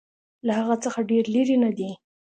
[0.45, 1.91] له هغه څخه ډېر لیري نه دی.